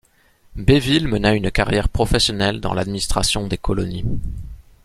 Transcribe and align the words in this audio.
Béville 0.55 1.07
mena 1.07 1.35
une 1.35 1.51
carrière 1.51 1.87
professionnelle 1.87 2.59
dans 2.59 2.73
l'administration 2.73 3.45
des 3.45 3.59
colonies. 3.59 4.03